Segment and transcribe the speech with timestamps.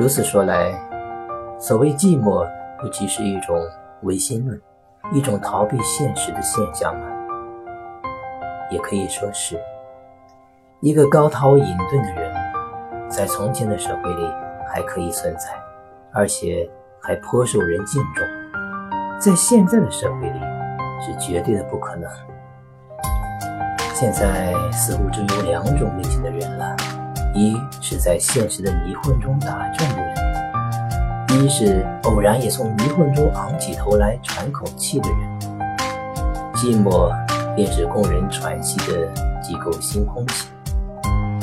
[0.00, 0.72] 如此说来，
[1.58, 2.48] 所谓寂寞，
[2.80, 3.54] 不即是一种
[4.00, 4.58] 唯心论，
[5.12, 7.06] 一种逃避现实的现象吗？
[8.70, 9.60] 也可以说是，
[10.80, 12.34] 一个高涛隐遁的人，
[13.10, 14.26] 在从前的社会里
[14.66, 15.48] 还可以存在，
[16.14, 16.66] 而且
[16.98, 18.26] 还颇受人敬重，
[19.20, 20.40] 在现在的社会里
[20.98, 22.10] 是绝对的不可能。
[23.92, 26.69] 现在似乎只有两种类型的人了：
[27.34, 30.02] 一是在现实的迷混中打转的
[31.28, 35.40] 人，一是偶然也从迷混中昂起头来喘口气的人。
[36.54, 37.10] 寂寞。
[37.56, 39.08] 便是供人喘息的
[39.42, 40.48] 几口新空气，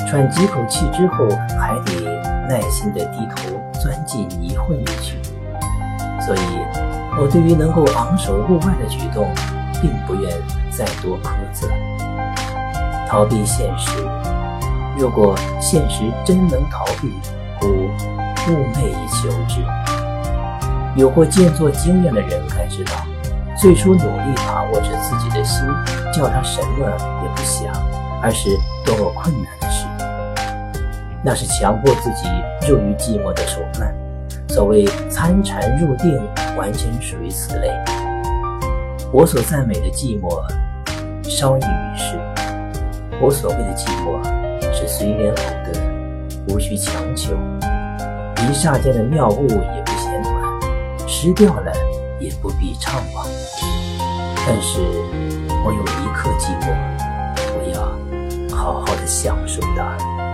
[0.08, 1.28] 喘几口气之后，
[1.60, 5.18] 还得耐心地低头钻进泥混里去。
[6.18, 6.40] 所以，
[7.20, 9.28] 我对于能够昂首入外的举动，
[9.82, 10.32] 并不愿
[10.72, 11.68] 再多苛责。
[13.06, 13.90] 逃避现实，
[14.98, 17.12] 如果现实真能逃避，
[17.60, 19.64] 故寤寐以求之。
[20.96, 22.94] 有过见作经验的人该知道。
[23.56, 25.64] 最初努力把握着自己的心，
[26.12, 26.84] 叫他什么
[27.22, 27.72] 也不想，
[28.20, 28.50] 而是
[28.84, 29.86] 多么困难的事。
[31.22, 32.28] 那是强迫自己
[32.68, 33.94] 入于寂寞的手段。
[34.48, 36.20] 所谓参禅入定，
[36.56, 37.70] 完全属于此类。
[39.12, 40.42] 我所赞美的寂寞，
[41.22, 42.18] 稍异于世。
[43.20, 44.20] 我所谓的寂寞，
[44.78, 45.72] 是随缘偶得，
[46.46, 47.32] 无需强求。
[48.36, 51.72] 一霎间的妙悟也不嫌短，失掉了
[52.20, 53.26] 也不必怅惘。
[54.46, 54.78] 但是
[55.64, 56.72] 我有一刻寂寞，
[57.56, 60.27] 我要好好的享受它。